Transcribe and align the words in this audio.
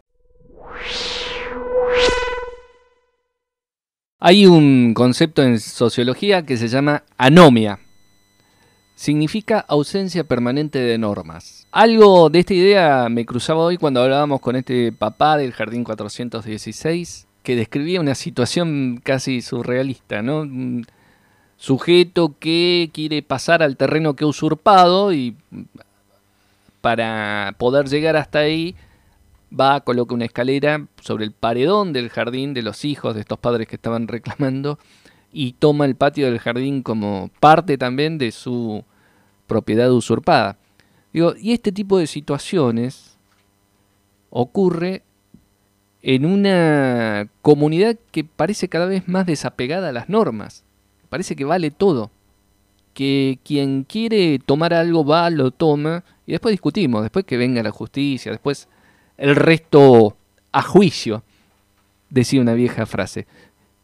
Hay 4.19 4.45
un 4.45 4.93
concepto 4.93 5.41
en 5.41 5.61
sociología 5.61 6.45
que 6.45 6.57
se 6.57 6.67
llama 6.67 7.05
anomia. 7.17 7.79
Significa 8.95 9.59
ausencia 9.59 10.25
permanente 10.25 10.79
de 10.79 10.97
normas. 10.97 11.65
Algo 11.71 12.29
de 12.29 12.39
esta 12.39 12.53
idea 12.53 13.07
me 13.09 13.25
cruzaba 13.25 13.63
hoy 13.63 13.77
cuando 13.77 14.01
hablábamos 14.01 14.41
con 14.41 14.57
este 14.57 14.91
papá 14.91 15.37
del 15.37 15.53
Jardín 15.53 15.85
416 15.85 17.27
que 17.41 17.55
describía 17.55 18.01
una 18.01 18.15
situación 18.15 18.99
casi 19.01 19.41
surrealista, 19.41 20.21
¿no? 20.21 20.45
Sujeto 21.57 22.35
que 22.39 22.89
quiere 22.93 23.21
pasar 23.21 23.63
al 23.63 23.77
terreno 23.77 24.15
que 24.15 24.23
ha 24.23 24.27
usurpado 24.27 25.13
y 25.13 25.35
para 26.81 27.55
poder 27.57 27.87
llegar 27.87 28.17
hasta 28.17 28.39
ahí 28.39 28.75
va, 29.57 29.81
coloca 29.81 30.13
una 30.13 30.25
escalera 30.25 30.87
sobre 31.01 31.25
el 31.25 31.31
paredón 31.31 31.93
del 31.93 32.09
jardín 32.09 32.53
de 32.53 32.63
los 32.63 32.83
hijos 32.85 33.15
de 33.15 33.21
estos 33.21 33.39
padres 33.39 33.67
que 33.67 33.75
estaban 33.75 34.07
reclamando 34.07 34.79
y 35.31 35.53
toma 35.53 35.85
el 35.85 35.95
patio 35.95 36.25
del 36.25 36.39
jardín 36.39 36.83
como 36.83 37.29
parte 37.39 37.77
también 37.77 38.17
de 38.17 38.31
su 38.31 38.83
propiedad 39.47 39.91
usurpada. 39.91 40.57
Digo, 41.11 41.33
y 41.39 41.53
este 41.53 41.71
tipo 41.71 41.97
de 41.97 42.07
situaciones 42.07 43.17
ocurre 44.29 45.03
en 46.01 46.25
una 46.25 47.29
comunidad 47.41 47.97
que 48.11 48.23
parece 48.23 48.67
cada 48.67 48.87
vez 48.87 49.07
más 49.07 49.25
desapegada 49.25 49.89
a 49.89 49.93
las 49.93 50.09
normas 50.09 50.63
parece 51.13 51.35
que 51.35 51.45
vale 51.45 51.69
todo. 51.69 52.09
Que 52.95 53.37
quien 53.45 53.83
quiere 53.83 54.39
tomar 54.39 54.73
algo 54.73 55.05
va, 55.05 55.29
lo 55.29 55.51
toma 55.51 56.03
y 56.25 56.31
después 56.31 56.53
discutimos, 56.53 57.03
después 57.03 57.23
que 57.23 57.37
venga 57.37 57.61
la 57.61 57.69
justicia, 57.69 58.31
después 58.31 58.67
el 59.19 59.35
resto 59.35 60.17
a 60.51 60.63
juicio, 60.63 61.21
decía 62.09 62.41
una 62.41 62.55
vieja 62.55 62.87
frase, 62.87 63.27